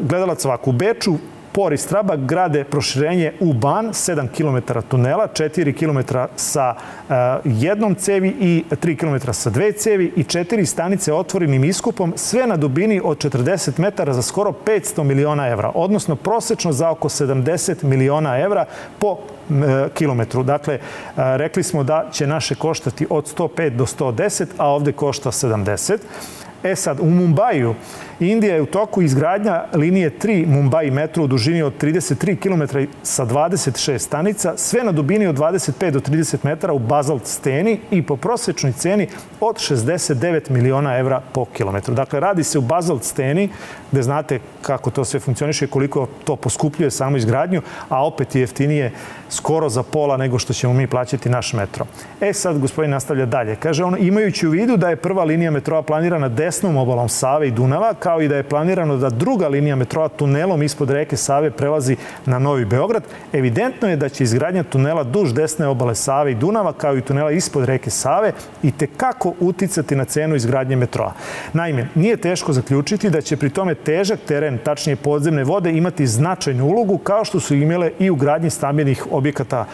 [0.02, 1.16] gledalac ovako, u Beču
[1.58, 8.30] Por Straba grade proširenje u Ban, 7 km tunela, 4 km sa uh, jednom cevi
[8.40, 13.18] i 3 km sa dve cevi i četiri stanice otvorenim iskupom, sve na dubini od
[13.18, 18.66] 40 metara za skoro 500 miliona evra, odnosno prosečno za oko 70 miliona evra
[19.00, 19.18] po
[19.94, 20.44] kilometru.
[20.44, 20.80] Dakle,
[21.16, 25.98] rekli smo da će naše koštati od 105 do 110, a ovde košta 70.
[26.64, 27.76] E sad, u Mumbaju,
[28.20, 33.26] Indija je u toku izgradnja linije 3 Mumbai metro u dužini od 33 km sa
[33.26, 38.16] 26 stanica, sve na dubini od 25 do 30 metara u bazalt steni i po
[38.18, 39.08] prosečnoj ceni
[39.40, 41.94] od 69 miliona evra po kilometru.
[41.94, 43.50] Dakle, radi se u bazalt steni,
[43.92, 48.42] gde znate kako to sve funkcioniše i koliko to poskupljuje samo izgradnju, a opet je
[48.42, 48.92] jeftinije
[49.30, 51.86] skoro za pola nego što ćemo mi plaćati naš metro.
[52.22, 53.56] E sad, gospodin nastavlja dalje.
[53.56, 57.52] Kaže on, imajući u vidu da je prva linija metroa planirana desnom obalom Save i
[57.52, 61.98] Dunava, kao i da je planirano da druga linija metroa tunelom ispod reke Save prelazi
[62.26, 66.74] na Novi Beograd, evidentno je da će izgradnja tunela duž desne obale Save i Dunava,
[66.74, 68.32] kao i tunela ispod reke Save,
[68.64, 71.12] i te kako uticati na cenu izgradnje metroa.
[71.54, 76.66] Naime, nije teško zaključiti da će pri tome težak teren, tačnije podzemne vode, imati značajnu
[76.66, 79.66] ulogu, kao što su imele i u gradnji stambenih objekata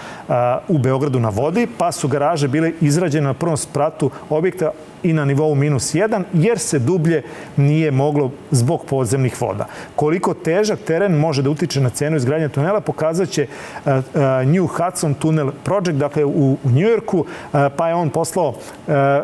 [0.68, 4.72] u Beogradu na vodi, pa su garaže bile izrađene na prvom spratu objekta
[5.04, 7.24] i na nivou minus 1, jer se dublje
[7.58, 9.66] nije moglo zbog podzemnih voda.
[9.96, 14.02] Koliko težak teren može da utiče na cenu izgradnje tunela, pokazat će uh, uh,
[14.46, 18.54] New Hudson Tunnel Project, dakle u, Njujorku, uh, pa je on poslao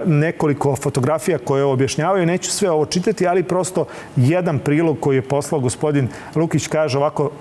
[0.06, 2.26] nekoliko fotografija koje objašnjavaju.
[2.26, 7.32] Neću sve ovo čitati, ali prosto jedan prilog koji je poslao gospodin Lukić kaže ovako,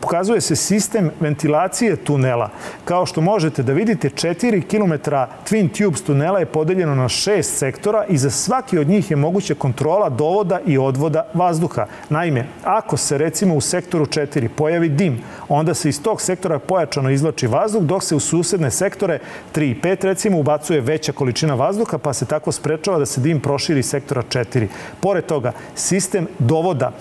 [0.00, 2.50] pokazuje se sistem ventilacije tunela.
[2.84, 5.10] Kao što možete da vidite, 4 km
[5.46, 9.16] Twin Tubes tunela je podeljeno na šest sektora sektora i za svaki od njih je
[9.16, 11.86] moguća kontrola dovoda i odvoda vazduha.
[12.08, 17.10] Naime, ako se recimo u sektoru 4 pojavi dim, onda se iz tog sektora pojačano
[17.10, 19.18] izlači vazduh, dok se u susedne sektore
[19.54, 23.40] 3 i 5 recimo ubacuje veća količina vazduha, pa se tako sprečava da se dim
[23.40, 24.66] proširi sektora 4.
[25.00, 26.92] Pored toga, sistem dovoda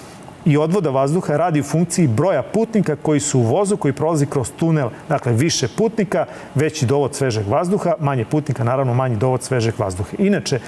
[0.45, 4.51] i odvoda vazduha radi u funkciji broja putnika koji su u vozu koji prolazi kroz
[4.60, 4.89] tunel.
[5.10, 6.25] Dakle, više putnika,
[6.56, 10.10] veći dovod svežeg vazduha, manje putnika, naravno manji dovod svežeg vazduha.
[10.17, 10.60] Inače,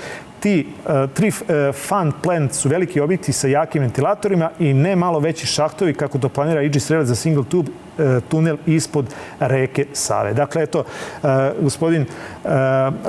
[0.45, 5.19] ti uh, tri uh, fan plant su veliki objekti sa jakim ventilatorima i ne malo
[5.19, 9.05] veći šahtovi kako to planira Aegis Rail za single tube uh, tunel ispod
[9.39, 10.33] reke Save.
[10.33, 10.83] Dakle, eto,
[11.61, 12.05] gospodin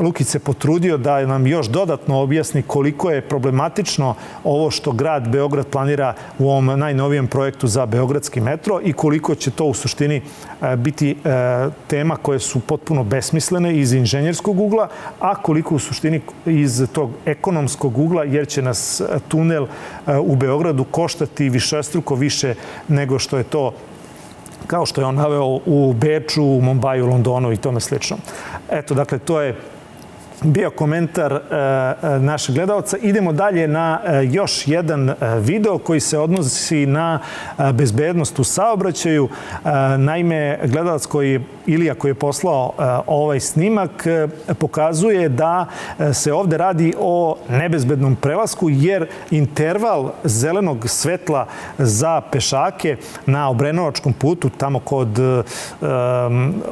[0.00, 5.66] Lukić se potrudio da nam još dodatno objasni koliko je problematično ovo što grad Beograd
[5.66, 10.22] planira u ovom najnovijem projektu za Beogradski metro i koliko će to u suštini
[10.76, 11.16] biti
[11.86, 14.88] tema koje su potpuno besmislene iz inženjerskog ugla,
[15.20, 20.84] a koliko u suštini iz tog ekonomskog ugla, jer će nas tunel e, u Beogradu
[20.84, 22.54] koštati višestruko više
[22.88, 23.72] nego što je to
[24.66, 28.16] kao što je on naveo u Beču, u Mumbaju, Londonu i tome slično.
[28.70, 29.56] Eto, dakle, to je
[30.42, 32.96] bio komentar e, e, našeg gledalca.
[32.96, 37.18] Idemo dalje na e, još jedan video koji se odnosi na
[37.72, 39.28] bezbednost u saobraćaju.
[39.98, 42.72] Naime, gledalac koji Ilija koji je poslao
[43.06, 44.04] ovaj snimak
[44.58, 45.66] pokazuje da
[46.12, 51.46] se ovde radi o nebezbednom prelasku jer interval zelenog svetla
[51.78, 52.96] za pešake
[53.26, 55.18] na Obrenovačkom putu, tamo kod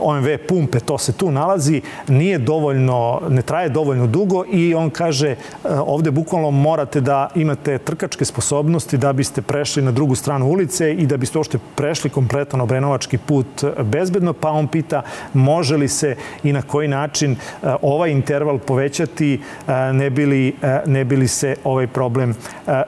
[0.00, 5.28] OMV pumpe, to se tu nalazi, nije dovoljno, ne traje dovoljno dugo i on kaže
[5.30, 5.36] e,
[5.86, 11.06] ovde bukvalno morate da imate trkačke sposobnosti da biste prešli na drugu stranu ulice i
[11.06, 16.52] da biste uopšte prešli kompletan obrenovački put bezbedno, pa on pita može li se i
[16.52, 17.36] na koji način e,
[17.82, 19.40] ovaj interval povećati
[19.92, 20.54] ne bili,
[20.86, 22.34] ne bili se ovaj problem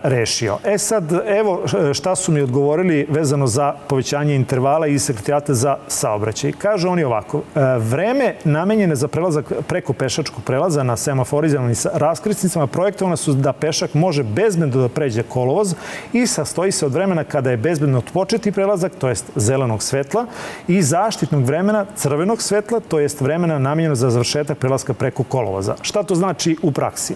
[0.02, 0.59] rešio.
[0.64, 1.62] E sad, evo
[1.94, 6.52] šta su mi odgovorili vezano za povećanje intervala i sekretarijata za saobraćaj.
[6.52, 7.42] Kažu oni ovako,
[7.79, 14.23] vreme namenjene za prelazak preko pešačkog prelaza na semaforizovanim raskrsnicama projektovane su da pešak može
[14.23, 15.75] bezbedno da pređe kolovoz
[16.12, 20.27] i sastoji se od vremena kada je bezbedno otpočeti prelazak, to jest zelenog svetla,
[20.69, 25.75] i zaštitnog vremena crvenog svetla, to jest vremena namenjeno za završetak prelaska preko kolovoza.
[25.83, 27.14] Šta to znači u praksi?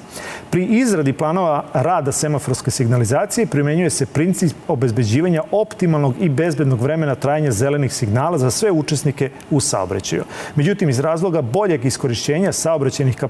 [0.51, 7.51] Pri izradi planova rada semaforske signalizacije primenjuje se princip obezbeđivanja optimalnog i bezbednog vremena trajanja
[7.51, 10.25] zelenih signala za sve učesnike u saobraćaju.
[10.55, 12.51] Međutim, iz razloga boljeg iskorišćenja
[13.17, 13.30] kapaciteta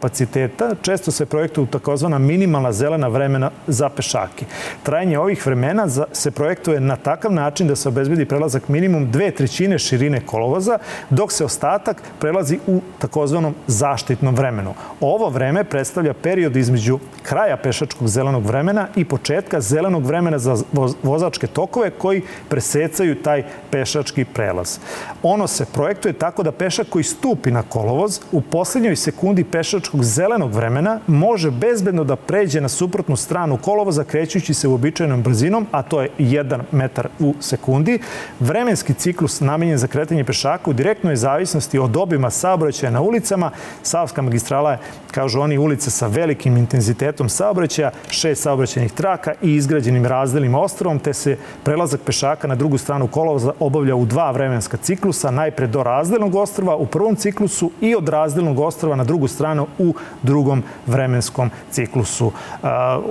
[0.83, 4.45] često se projektuju takozvana minimalna zelena vremena za pešake.
[4.83, 9.79] Trajanje ovih vremena se projektuje na takav način da se obezbedi prelazak minimum dve trećine
[9.79, 10.79] širine kolovoza,
[11.11, 14.75] dok se ostatak prelazi u takozvanom zaštitnom vremenu.
[15.01, 20.57] Ovo vreme predstavlja period između kraja pešačkog zelenog vremena i početka zelenog vremena za
[21.03, 24.79] vozačke tokove koji presecaju taj pešački prelaz.
[25.23, 30.55] Ono se projektuje tako da pešak koji stupi na kolovoz u poslednjoj sekundi pešačkog zelenog
[30.55, 36.03] vremena može bezbedno da pređe na suprotnu stranu kolovoza krećući se uobičajenom brzinom, a to
[36.03, 37.99] je 1 metar u sekundi.
[38.41, 43.51] Vremenski ciklus namenjen za kretanje pešaka u direktnoj zavisnosti od obima saobraćaja na ulicama.
[43.83, 44.79] Savska magistrala je,
[45.11, 51.15] kažu oni, ulica sa velikim intenzitetom saobraćaja, šest saobraćajnih traka i izgrađenim razdelnim ostrovom, te
[51.15, 56.35] se prelazak pešaka na drugu stranu kolovoza obavlja u dva vremenska ciklusa, najpre do razdelnog
[56.35, 62.33] ostrova u prvom ciklusu i od razdelnog ostrova na drugu stranu u drugom vremenskom ciklusu.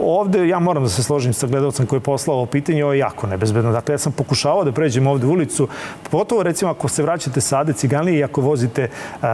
[0.02, 3.00] Ovde ja moram da se složim sa gledalcem koji je poslao ovo pitanje, ovo je
[3.00, 3.72] jako nebezbedno.
[3.72, 5.68] Dakle, ja sam pokušavao da pređem ovde u ulicu,
[6.12, 8.90] potovo recimo ako se vraćate sa Ade Ciganlije i ako vozite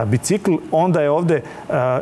[0.06, 1.42] bicikl, onda je ovde,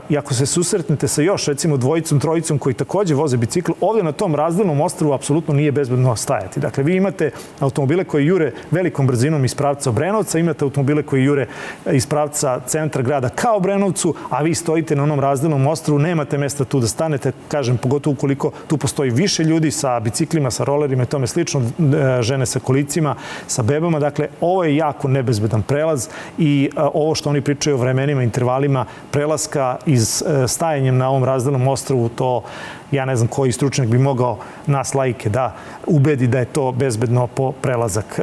[0.09, 4.13] i ako se susretnete sa još recimo dvojicom, trojicom koji takođe voze bicikl, ovde na
[4.13, 6.61] tom razdelnom ostrovu apsolutno nije bezbedno stajati.
[6.61, 11.47] Dakle, vi imate automobile koji jure velikom brzinom iz pravca Obrenovca, imate automobile koji jure
[11.93, 16.65] iz pravca centra grada ka Obrenovcu, a vi stojite na onom razdelnom ostrovu, nemate mesta
[16.65, 21.07] tu da stanete, kažem, pogotovo ukoliko tu postoji više ljudi sa biciklima, sa rolerima i
[21.07, 23.15] tome slično, e, žene sa kolicima,
[23.47, 23.99] sa bebama.
[23.99, 26.09] Dakle, ovo je jako nebezbedan prelaz
[26.39, 31.25] i e, ovo što oni pričaju o vremenima, intervalima prelaska iz e, stajanjem na ovom
[31.25, 32.43] razdelnom ostrovu, to
[32.91, 35.55] ja ne znam koji stručnjak bi mogao nas lajke da
[35.87, 38.21] ubedi da je to bezbedno po prelazak.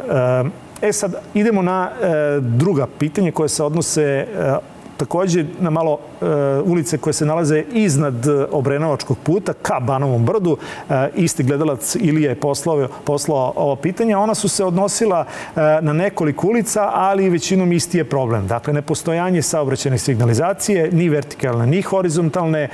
[0.81, 1.91] E sad, idemo na
[2.41, 4.27] druga pitanje koje se odnose
[5.01, 6.25] takođe na malo e,
[6.65, 10.57] ulice koje se nalaze iznad Obrenovačkog puta ka Banovom brdu.
[10.89, 14.15] E, isti gledalac Ilija je poslao, poslao ovo pitanje.
[14.15, 18.47] Ona su se odnosila e, na nekoliko ulica, ali većinom isti je problem.
[18.47, 22.69] Dakle, nepostojanje saobraćene signalizacije, ni vertikalne, ni horizontalne, e,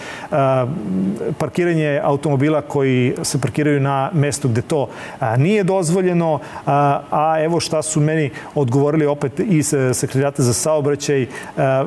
[1.37, 4.87] parkiranje automobila koji se parkiraju na mestu gde to
[5.21, 11.21] e, nije dozvoljeno, a, a evo šta su meni odgovorili opet iz sekretarijata za saobraćaj
[11.21, 11.27] e,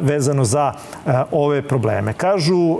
[0.00, 0.73] vezano vezano za
[1.07, 2.12] e, ove probleme.
[2.12, 2.79] Kažu,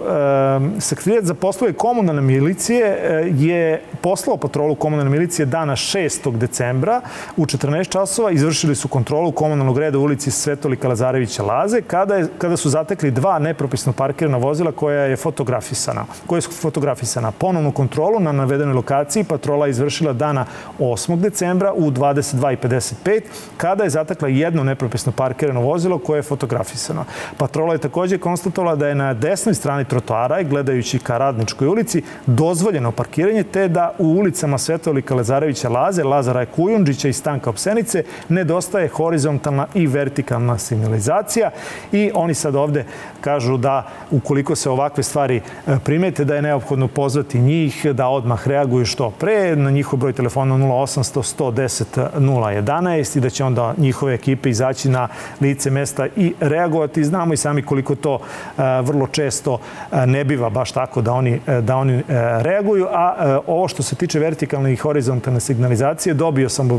[0.77, 6.37] e, sekretarijat za poslove komunalne milicije e, je poslao patrolu komunalne milicije dana 6.
[6.37, 7.01] decembra
[7.37, 8.31] u 14 časova.
[8.31, 13.11] Izvršili su kontrolu komunalnog reda u ulici Svetolika Lazarevića Laze kada, je, kada su zatekli
[13.11, 16.05] dva nepropisno parkirana vozila koja je fotografisana.
[16.27, 17.31] Koja su fotografisana.
[17.31, 20.47] Ponovnu kontrolu na navedenoj lokaciji patrola je izvršila dana
[20.79, 21.17] 8.
[21.17, 23.21] decembra u 22.55
[23.57, 27.05] kada je zatekla jedno nepropisno parkirano vozilo koje je fotografisano.
[27.40, 32.92] Patrola je takođe konstatovala da je na desnoj strani trotoara, gledajući ka Radničkoj ulici, dozvoljeno
[32.92, 39.66] parkiranje, te da u ulicama Svetolika Lezarevića Laze, Lazara Kujundžića i Stanka Opsenice nedostaje horizontalna
[39.74, 41.50] i vertikalna signalizacija
[41.92, 42.85] i oni sad ovde
[43.20, 48.48] kažu da ukoliko se ovakve stvari e, primete, da je neophodno pozvati njih da odmah
[48.48, 54.14] reaguju što pre na njihov broj telefona 0800 110 011 i da će onda njihove
[54.14, 55.09] ekipe izaći na
[55.41, 57.05] lice mesta i reagovati.
[57.05, 59.59] Znamo znamo i sami koliko to e, vrlo često
[59.93, 62.03] e, ne biva baš tako da oni, e, da oni
[62.41, 66.71] reaguju, a ovo što se tiče vertikalne i horizontalne signalizacije, dobio sam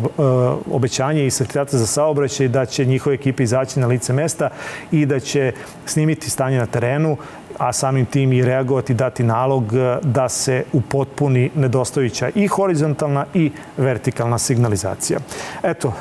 [0.71, 4.49] obećanje i sekretarata za saobraćaj da će njihove ekipe izaći na lice mesta
[4.91, 5.53] i da će
[5.85, 7.17] snimiti stanje na terenu,
[7.61, 14.37] a samim tim i reagovati, dati nalog da se upotpuni nedostojića i horizontalna i vertikalna
[14.37, 15.19] signalizacija.
[15.63, 15.93] Eto,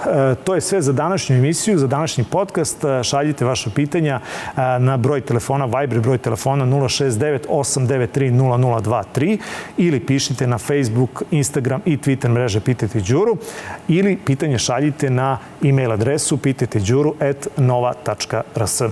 [0.44, 2.84] to je sve za današnju emisiju, za današnji podcast.
[3.02, 4.20] Šaljite vaše pitanja
[4.78, 9.38] na broj telefona, Viber broj telefona 069 893 0023
[9.76, 13.36] ili pišite na Facebook, Instagram i Twitter mreže Pitajte Đuru
[13.88, 18.82] ili pitanje šaljite na e-mail adresu pitajteđuru at nova.rs.